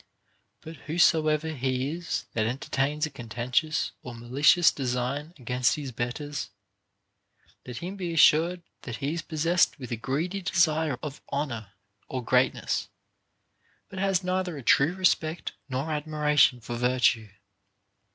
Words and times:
But 0.61 0.77
whosoever 0.89 1.49
he 1.49 1.91
is 1.91 2.25
that 2.33 2.47
entertains 2.47 3.05
a 3.05 3.11
contentious 3.11 3.91
or 4.01 4.15
malicious 4.15 4.71
design 4.71 5.35
against 5.37 5.75
his 5.75 5.91
betters, 5.91 6.49
let 7.67 7.77
him 7.77 7.97
be 7.97 8.11
assured 8.11 8.63
that 8.81 8.95
he 8.95 9.13
is 9.13 9.21
possessed 9.21 9.77
with 9.77 9.91
a 9.91 9.95
greedy 9.95 10.41
desire 10.41 10.97
of 11.03 11.21
honor 11.29 11.73
or 12.09 12.25
greatness, 12.25 12.89
but 13.89 13.99
has 13.99 14.23
neither 14.23 14.57
a 14.57 14.63
true 14.63 14.95
respect 14.95 15.51
nor 15.69 15.91
admiration 15.91 16.61
for 16.61 16.75
virtue. 16.75 17.29